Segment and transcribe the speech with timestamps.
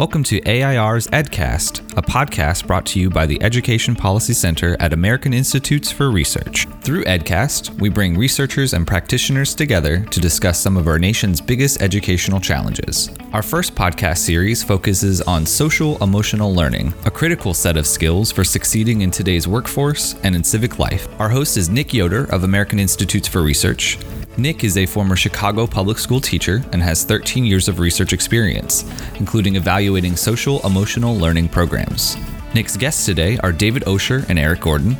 [0.00, 4.94] Welcome to AIR's EdCast, a podcast brought to you by the Education Policy Center at
[4.94, 6.66] American Institutes for Research.
[6.80, 11.82] Through EdCast, we bring researchers and practitioners together to discuss some of our nation's biggest
[11.82, 13.10] educational challenges.
[13.34, 18.42] Our first podcast series focuses on social emotional learning, a critical set of skills for
[18.42, 21.08] succeeding in today's workforce and in civic life.
[21.20, 23.98] Our host is Nick Yoder of American Institutes for Research.
[24.36, 28.84] Nick is a former Chicago public school teacher and has 13 years of research experience,
[29.16, 32.16] including evaluating social emotional learning programs.
[32.54, 34.96] Nick's guests today are David Osher and Eric Gordon.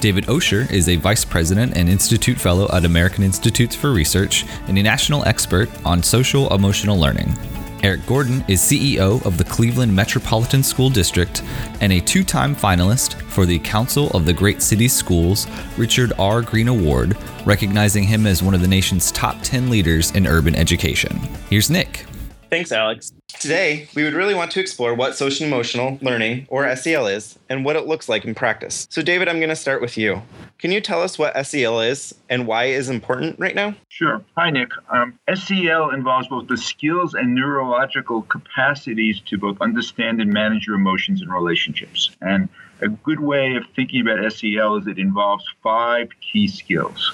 [0.00, 4.78] David Osher is a vice president and institute fellow at American Institutes for Research and
[4.78, 7.36] a national expert on social emotional learning.
[7.82, 11.42] Eric Gordon is CEO of the Cleveland Metropolitan School District
[11.80, 15.46] and a two time finalist for the Council of the Great Cities Schools
[15.76, 16.42] Richard R.
[16.42, 21.16] Green Award, recognizing him as one of the nation's top 10 leaders in urban education.
[21.48, 22.04] Here's Nick.
[22.50, 23.12] Thanks, Alex.
[23.28, 27.62] Today, we would really want to explore what social emotional learning, or SEL, is and
[27.62, 28.86] what it looks like in practice.
[28.90, 30.22] So, David, I'm going to start with you.
[30.58, 33.74] Can you tell us what SEL is and why it is important right now?
[33.90, 34.24] Sure.
[34.36, 34.70] Hi, Nick.
[34.90, 40.76] Um, SEL involves both the skills and neurological capacities to both understand and manage your
[40.76, 42.10] emotions and relationships.
[42.22, 42.48] And
[42.80, 47.12] a good way of thinking about SEL is it involves five key skills.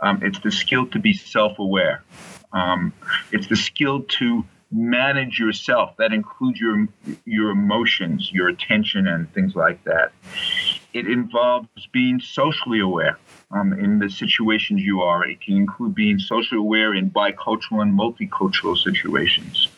[0.00, 2.02] Um, it's the skill to be self aware,
[2.52, 2.92] um,
[3.32, 5.96] it's the skill to manage yourself.
[5.98, 6.88] That includes your
[7.24, 10.12] your emotions, your attention, and things like that.
[10.92, 13.18] It involves being socially aware
[13.50, 15.26] um, in the situations you are.
[15.28, 19.68] It can include being socially aware in bicultural and multicultural situations.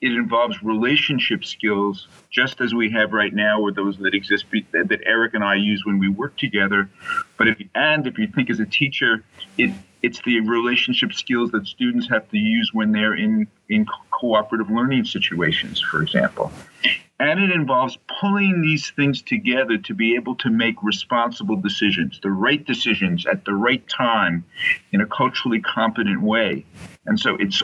[0.00, 5.00] It involves relationship skills, just as we have right now, or those that exist that
[5.06, 6.90] Eric and I use when we work together.
[7.38, 9.24] But if and if you think as a teacher,
[9.56, 9.70] it
[10.02, 15.04] it's the relationship skills that students have to use when they're in in cooperative learning
[15.04, 16.52] situations, for example.
[17.20, 22.30] And it involves pulling these things together to be able to make responsible decisions, the
[22.30, 24.44] right decisions at the right time
[24.92, 26.66] in a culturally competent way.
[27.06, 27.62] And so it's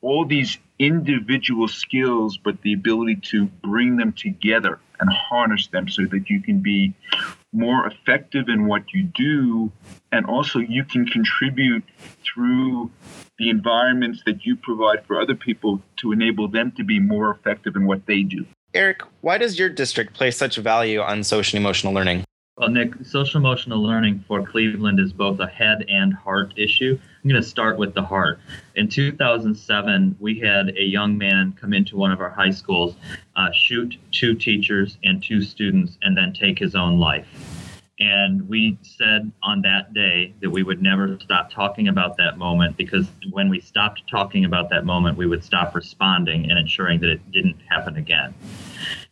[0.00, 6.02] all these individual skills, but the ability to bring them together and harness them so
[6.06, 6.92] that you can be
[7.52, 9.70] more effective in what you do.
[10.10, 11.84] And also, you can contribute
[12.24, 12.90] through
[13.38, 17.76] the environments that you provide for other people to enable them to be more effective
[17.76, 18.44] in what they do.
[18.74, 22.24] Eric, why does your district place such value on social emotional learning?
[22.62, 26.96] Well, Nick, social emotional learning for Cleveland is both a head and heart issue.
[26.96, 28.38] I'm going to start with the heart.
[28.76, 32.94] In 2007, we had a young man come into one of our high schools,
[33.34, 37.26] uh, shoot two teachers and two students, and then take his own life.
[37.98, 42.76] And we said on that day that we would never stop talking about that moment
[42.76, 47.10] because when we stopped talking about that moment, we would stop responding and ensuring that
[47.10, 48.32] it didn't happen again.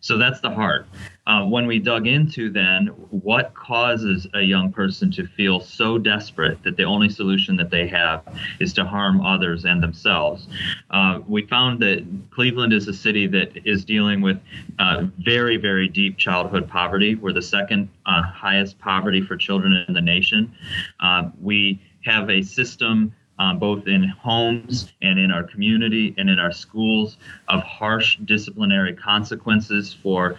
[0.01, 0.87] So that's the heart.
[1.27, 6.63] Uh, when we dug into then what causes a young person to feel so desperate
[6.65, 8.23] that the only solution that they have
[8.59, 10.49] is to harm others and themselves,
[10.91, 14.39] uh, we found that Cleveland is a city that is dealing with
[14.79, 17.15] uh, very, very deep childhood poverty.
[17.15, 20.53] We're the second uh, highest poverty for children in the nation.
[20.99, 26.39] Uh, we have a system um, both in homes and in our community and in
[26.39, 27.17] our schools,
[27.49, 30.37] of harsh disciplinary consequences for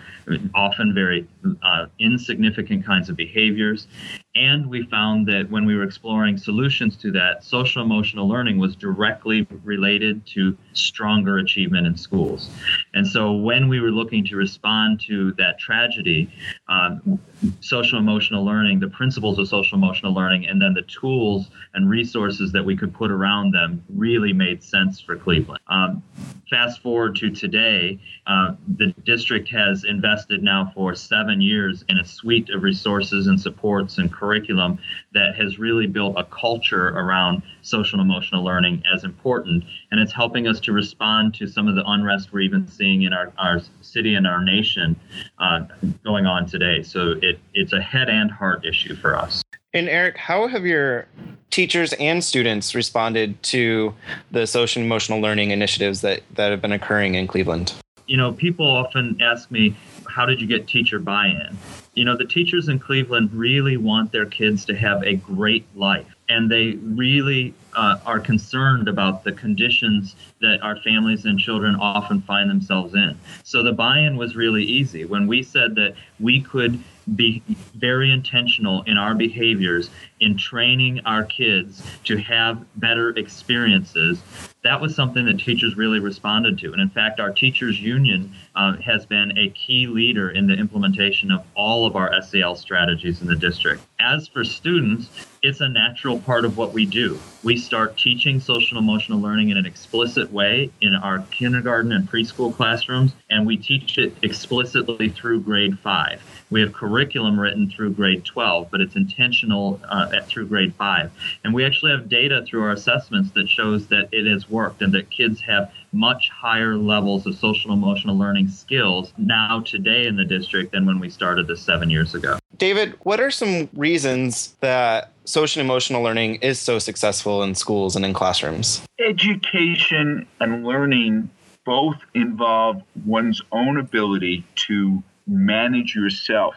[0.53, 1.28] often very
[1.63, 3.88] uh, insignificant kinds of behaviors.
[4.35, 8.78] And we found that when we were exploring solutions to that, social emotional learning was
[8.78, 12.50] directly related to stronger achievement in schools.
[12.94, 16.29] And so when we were looking to respond to that tragedy,
[16.69, 17.19] um,
[17.59, 22.51] social emotional learning, the principles of social emotional learning, and then the tools and resources
[22.53, 25.62] that we could put around them really made sense for Cleveland.
[25.68, 26.03] Um,
[26.50, 32.06] fast forward to today, uh, the district has invested now for seven years in a
[32.06, 34.78] suite of resources and supports and curriculum
[35.13, 39.63] that has really built a culture around social and emotional learning as important.
[39.91, 43.13] And it's helping us to respond to some of the unrest we're even seeing in
[43.13, 45.00] our, our city and our nation
[45.39, 45.65] uh,
[46.04, 46.83] going on today.
[46.83, 49.42] So it, it's a head and heart issue for us.
[49.73, 51.07] And Eric, how have your
[51.50, 53.94] teachers and students responded to
[54.29, 57.73] the social and emotional learning initiatives that, that have been occurring in Cleveland?
[58.06, 59.73] You know, people often ask me,
[60.09, 61.57] how did you get teacher buy in?
[61.94, 66.07] You know, the teachers in Cleveland really want their kids to have a great life,
[66.27, 72.21] and they really uh, are concerned about the conditions that our families and children often
[72.21, 73.17] find themselves in.
[73.44, 75.06] So the buy in was really easy.
[75.06, 76.81] When we said that we could
[77.15, 77.42] be
[77.75, 79.89] very intentional in our behaviors
[80.19, 84.21] in training our kids to have better experiences
[84.63, 86.72] that was something that teachers really responded to.
[86.72, 91.31] And in fact, our teachers union uh, has been a key leader in the implementation
[91.31, 93.81] of all of our SEL strategies in the district.
[94.00, 95.10] As for students,
[95.42, 97.19] it's a natural part of what we do.
[97.44, 102.08] We start teaching social and emotional learning in an explicit way in our kindergarten and
[102.08, 106.22] preschool classrooms, and we teach it explicitly through grade five.
[106.52, 111.10] We have curriculum written through grade 12, but it's intentional uh, at, through grade 5.
[111.46, 114.94] And we actually have data through our assessments that shows that it has worked and
[114.94, 120.25] that kids have much higher levels of social emotional learning skills now today in the
[120.25, 122.38] district than when we started this seven years ago.
[122.57, 128.06] David, what are some reasons that social emotional learning is so successful in schools and
[128.06, 128.81] in classrooms?
[129.00, 131.30] Education and learning
[131.65, 136.56] both involve one's own ability to manage yourself.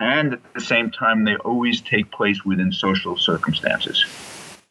[0.00, 4.04] And at the same time, they always take place within social circumstances.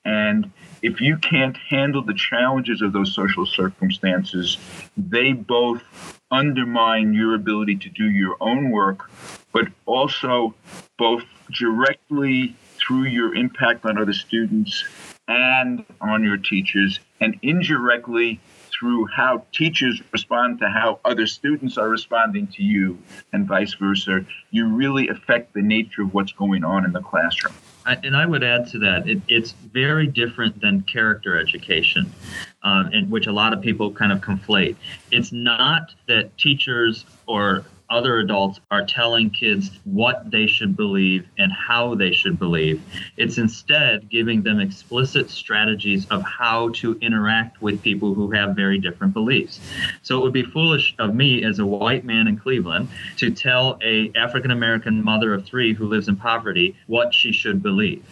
[0.03, 0.51] And
[0.81, 4.57] if you can't handle the challenges of those social circumstances,
[4.97, 5.83] they both
[6.31, 9.09] undermine your ability to do your own work,
[9.51, 10.53] but also
[10.97, 11.23] both
[11.57, 14.83] directly through your impact on other students
[15.27, 18.39] and on your teachers, and indirectly
[18.71, 22.97] through how teachers respond to how other students are responding to you
[23.31, 27.53] and vice versa, you really affect the nature of what's going on in the classroom.
[27.85, 32.11] I, and I would add to that, it, it's very different than character education,
[32.63, 34.75] um, in which a lot of people kind of conflate.
[35.11, 41.51] It's not that teachers or other adults are telling kids what they should believe and
[41.51, 42.81] how they should believe.
[43.17, 48.79] It's instead giving them explicit strategies of how to interact with people who have very
[48.79, 49.59] different beliefs.
[50.01, 53.77] So it would be foolish of me as a white man in Cleveland to tell
[53.83, 58.03] a African American mother of 3 who lives in poverty what she should believe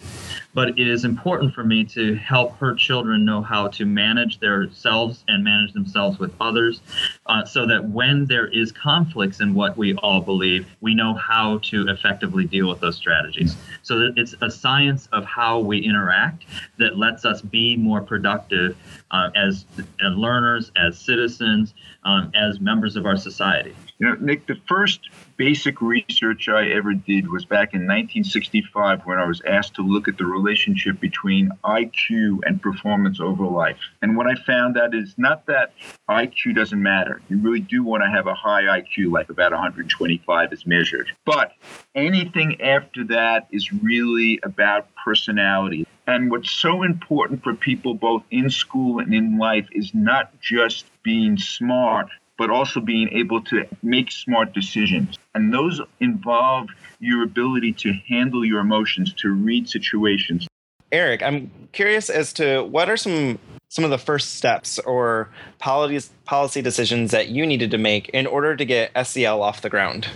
[0.54, 5.24] but it is important for me to help her children know how to manage themselves
[5.28, 6.80] and manage themselves with others
[7.26, 11.58] uh, so that when there is conflicts in what we all believe we know how
[11.58, 13.56] to effectively deal with those strategies.
[13.82, 16.44] So that it's a science of how we interact
[16.78, 18.76] that lets us be more productive
[19.10, 23.74] uh, as, as learners as citizens um, as members of our society.
[23.98, 25.10] You know, Nick, the first
[25.40, 30.06] basic research I ever did was back in 1965 when I was asked to look
[30.06, 33.78] at the relationship between IQ and performance over life.
[34.02, 35.72] And what I found out is not that
[36.10, 37.22] IQ doesn't matter.
[37.30, 41.10] You really do want to have a high IQ, like about 125 is measured.
[41.24, 41.52] But
[41.94, 45.86] anything after that is really about personality.
[46.06, 50.84] And what's so important for people both in school and in life is not just
[51.02, 52.08] being smart,
[52.40, 55.18] but also being able to make smart decisions.
[55.34, 60.48] And those involve your ability to handle your emotions, to read situations.
[60.90, 63.38] Eric, I'm curious as to what are some
[63.68, 65.28] some of the first steps or
[65.58, 69.70] policies, policy decisions that you needed to make in order to get SEL off the
[69.70, 70.08] ground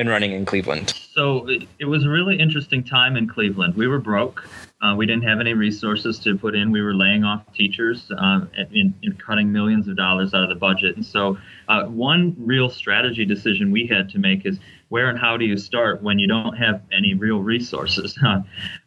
[0.00, 0.94] and running in Cleveland?
[1.12, 1.46] So
[1.78, 3.76] it, was a really interesting time in Cleveland.
[3.76, 4.48] We were broke.
[4.80, 6.70] Uh, we didn't have any resources to put in.
[6.70, 10.96] We were laying off teachers uh, and, cutting millions of dollars out of the budget.
[10.96, 11.36] And so,
[11.68, 14.58] uh, one real strategy decision we had to make is
[14.88, 18.18] where and how do you start when you don't have any real resources?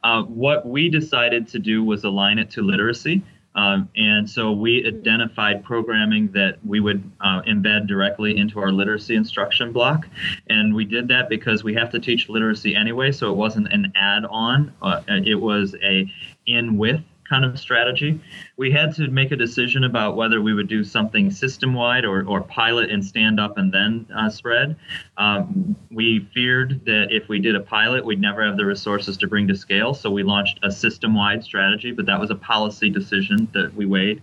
[0.03, 3.21] Uh, what we decided to do was align it to literacy.
[3.55, 9.15] Um, and so we identified programming that we would uh, embed directly into our literacy
[9.15, 10.07] instruction block.
[10.49, 13.91] And we did that because we have to teach literacy anyway, so it wasn't an
[13.95, 16.11] add on, uh, it was a
[16.45, 17.01] in with
[17.33, 18.21] kind of strategy.
[18.57, 22.23] We had to make a decision about whether we would do something system wide or,
[22.27, 24.75] or pilot and stand up and then uh, spread.
[25.17, 29.27] Um, we feared that if we did a pilot, we'd never have the resources to
[29.27, 29.95] bring to scale.
[29.95, 33.87] So we launched a system wide strategy, but that was a policy decision that we
[33.87, 34.21] weighed.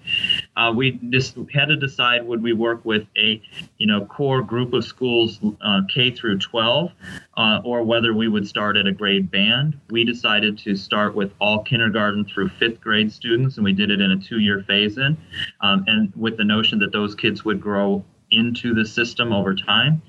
[0.61, 3.41] Uh, we just had to decide would we work with a
[3.79, 6.93] you know core group of schools uh, K through 12
[7.39, 9.81] uh, or whether we would start at a grade band.
[9.89, 14.03] We decided to start with all kindergarten through fifth grade students, and we did it
[14.03, 15.17] in a two year phase in,
[15.63, 20.03] um, and with the notion that those kids would grow into the system over time.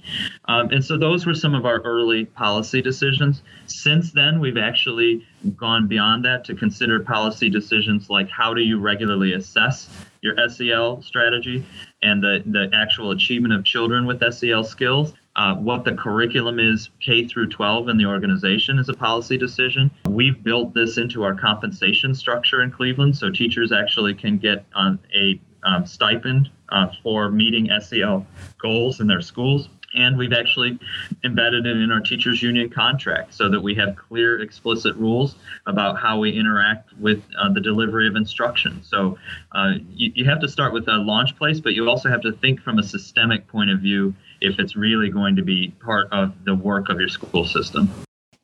[0.46, 3.42] Um, and so those were some of our early policy decisions.
[3.68, 8.80] Since then, we've actually gone beyond that to consider policy decisions like how do you
[8.80, 9.90] regularly assess
[10.22, 11.66] your SEL strategy
[12.04, 15.14] and the, the actual achievement of children with SEL skills.
[15.36, 19.90] Uh, what the curriculum is K through 12 in the organization is a policy decision.
[20.08, 25.00] We've built this into our compensation structure in Cleveland, so teachers actually can get on
[25.16, 28.26] a um, stipend uh, for meeting SEL
[28.62, 29.70] goals in their schools.
[29.96, 30.80] And we've actually
[31.24, 36.00] embedded it in our teachers union contract so that we have clear explicit rules about
[36.00, 38.82] how we interact with uh, the delivery of instruction.
[38.84, 39.18] So
[39.52, 42.32] uh, you, you have to start with a launch place but you also have to
[42.32, 46.34] think from a systemic point of view if it's really going to be part of
[46.46, 47.90] the work of your school system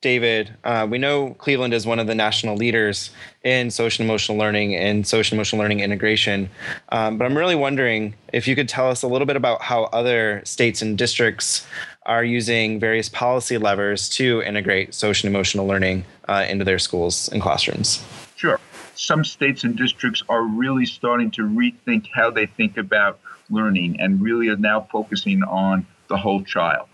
[0.01, 3.09] David, uh, we know Cleveland is one of the national leaders
[3.43, 6.51] in social emotional learning and social emotional learning integration.
[6.89, 9.85] Um, but I'm really wondering if you could tell us a little bit about how
[9.85, 11.65] other states and districts
[12.05, 17.41] are using various policy levers to integrate social emotional learning uh, into their schools and
[17.41, 18.05] classrooms.
[18.35, 18.59] Sure.
[18.93, 24.21] Some states and districts are really starting to rethink how they think about learning and
[24.21, 26.87] really are now focusing on the whole child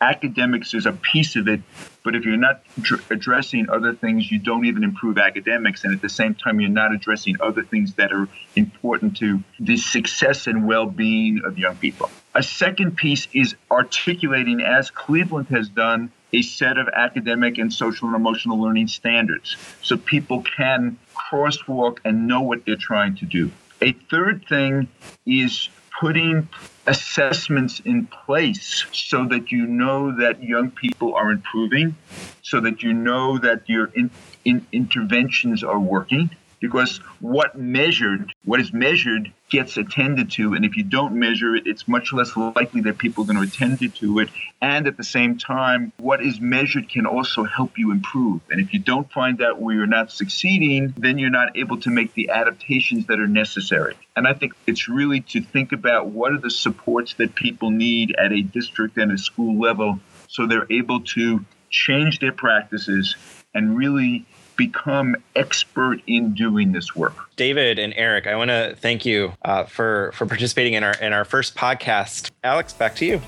[0.00, 1.60] academics is a piece of it,
[2.02, 5.84] but if you're not dr- addressing other things, you don't even improve academics.
[5.84, 9.76] And at the same time, you're not addressing other things that are important to the
[9.76, 12.10] success and well being of young people.
[12.34, 18.06] A second piece is articulating, as Cleveland has done, a set of academic and social
[18.08, 23.50] and emotional learning standards so people can crosswalk and know what they're trying to do.
[23.82, 24.88] A third thing
[25.26, 25.68] is
[26.00, 26.48] putting
[26.86, 31.94] assessments in place so that you know that young people are improving,
[32.40, 34.10] so that you know that your in,
[34.46, 36.30] in interventions are working,
[36.60, 40.54] because what measured, what is measured gets attended to.
[40.54, 43.42] And if you don't measure it, it's much less likely that people are going to
[43.42, 44.28] attend to it.
[44.60, 48.42] And at the same time, what is measured can also help you improve.
[48.50, 51.90] And if you don't find out where you're not succeeding, then you're not able to
[51.90, 53.96] make the adaptations that are necessary.
[54.14, 58.14] And I think it's really to think about what are the supports that people need
[58.16, 59.98] at a district and a school level
[60.30, 63.16] so they're able to change their practices
[63.52, 64.26] and really
[64.60, 67.14] become expert in doing this work.
[67.36, 71.14] David and Eric, I want to thank you uh, for for participating in our in
[71.14, 72.30] our first podcast.
[72.44, 73.22] Alex, back to you.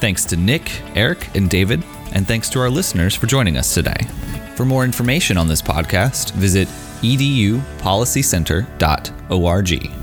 [0.00, 4.06] Thanks to Nick, Eric, and David, and thanks to our listeners for joining us today.
[4.56, 6.66] For more information on this podcast, visit
[7.02, 9.99] edupolicycenter.org.